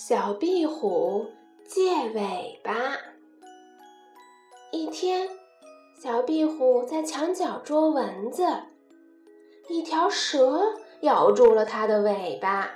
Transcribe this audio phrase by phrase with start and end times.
[0.00, 1.26] 小壁虎
[1.66, 2.72] 借尾巴。
[4.70, 5.28] 一天，
[6.00, 8.46] 小壁虎在墙角捉蚊子，
[9.68, 10.62] 一条蛇
[11.00, 12.70] 咬住了它的尾巴。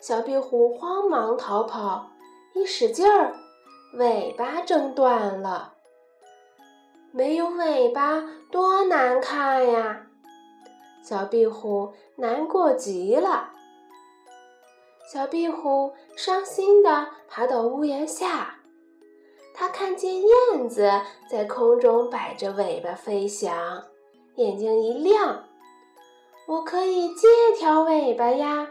[0.00, 2.10] 小壁虎慌忙逃跑，
[2.54, 3.34] 一使劲儿，
[3.98, 5.74] 尾巴挣断了。
[7.10, 10.06] 没有尾巴多难看呀！
[11.04, 13.50] 小壁虎难过极了。
[15.12, 18.60] 小壁虎伤心地爬到屋檐下，
[19.52, 20.90] 它看见燕子
[21.28, 23.84] 在空中摆着尾巴飞翔，
[24.36, 25.44] 眼睛一亮
[26.48, 28.70] ：“我可以借条尾巴呀！”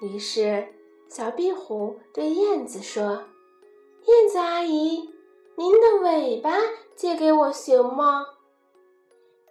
[0.00, 0.68] 于是，
[1.08, 3.24] 小壁虎对燕子说
[4.06, 5.12] ：“燕子阿姨，
[5.56, 6.52] 您的尾巴
[6.94, 8.26] 借给我行吗？”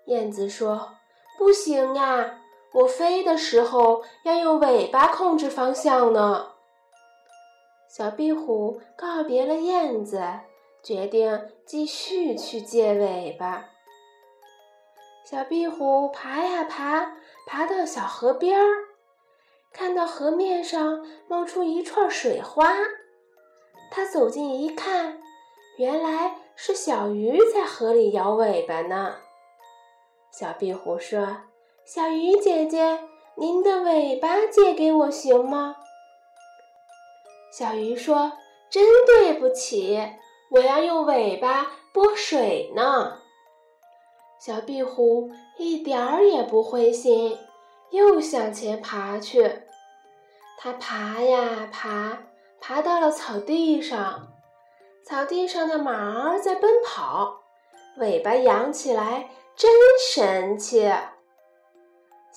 [0.08, 0.92] 燕子说
[1.38, 2.39] ：“不行呀。”
[2.72, 6.54] 我飞的时候要用尾巴控制方向呢。
[7.90, 10.22] 小壁虎告别了燕子，
[10.84, 13.66] 决定继续去借尾巴。
[15.26, 17.16] 小壁虎爬呀爬，
[17.48, 18.66] 爬到小河边儿，
[19.74, 22.76] 看到河面上冒出一串水花。
[23.92, 25.20] 它走近一看，
[25.78, 29.16] 原来是小鱼在河里摇尾巴呢。
[30.32, 31.49] 小壁虎说。
[31.92, 33.00] 小鱼姐姐，
[33.34, 35.76] 您的尾巴借给我行吗？
[37.52, 38.34] 小鱼说
[38.70, 40.00] ：“真对不起，
[40.52, 43.18] 我要用尾巴拨水呢。”
[44.40, 47.40] 小壁虎一点儿也不灰心，
[47.90, 49.64] 又向前爬去。
[50.60, 52.20] 它爬呀爬，
[52.62, 54.28] 爬到了草地上，
[55.04, 57.40] 草地上的马儿在奔跑，
[57.98, 59.72] 尾巴扬起来真
[60.14, 60.88] 神气。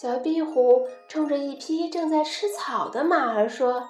[0.02, 3.88] 小壁虎冲着一匹正在吃草的马儿说：“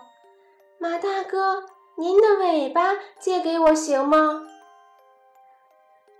[0.78, 1.62] 马大哥，
[1.96, 4.42] 您的尾巴借给我行吗？”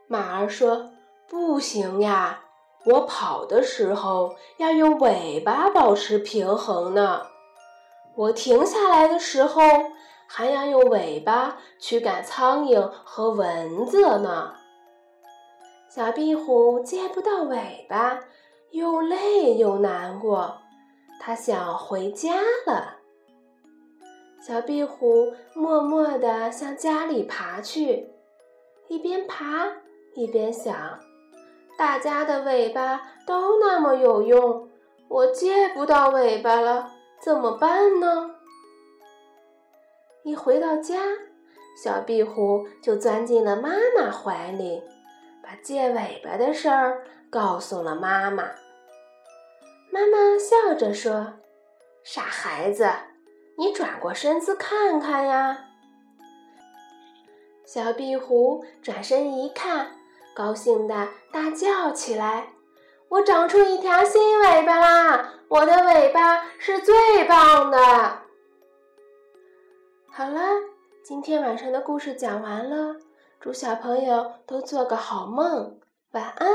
[0.09, 0.93] 马儿说
[1.29, 2.41] ：“不行呀，
[2.87, 7.27] 我跑的时候要用尾巴保持平衡呢。
[8.17, 9.61] 我停下来的时候
[10.27, 14.55] 还要用尾巴驱赶苍蝇和蚊子呢。”
[15.95, 18.21] 小壁虎借不到尾巴。
[18.73, 20.59] 又累又难过，
[21.21, 22.31] 他想回家
[22.67, 22.97] 了。
[24.41, 28.11] 小壁虎默默地向家里爬去，
[28.89, 29.69] 一边爬
[30.15, 30.75] 一边想：
[31.79, 34.69] 大家的尾巴都那么有用，
[35.09, 36.91] 我借不到尾巴了，
[37.21, 38.37] 怎么办呢？
[40.25, 41.03] 一回到家，
[41.83, 44.83] 小壁虎就钻进了妈妈怀里，
[45.53, 47.05] 把借尾巴的事儿。
[47.29, 48.45] 告诉了妈妈，
[49.91, 51.35] 妈妈笑着说
[52.05, 52.91] ：“傻孩子，
[53.57, 55.67] 你转过身子看看呀。”
[57.65, 59.93] 小壁虎转身一看，
[60.35, 62.49] 高兴的大叫起来
[63.09, 65.35] ：“我长出一条新尾巴啦！
[65.49, 67.79] 我的尾巴是最棒的！”
[70.13, 70.41] 好了，
[71.03, 72.97] 今天晚上的故事讲完了，
[73.43, 75.81] 祝小朋友都做个好梦，
[76.13, 76.49] 晚安。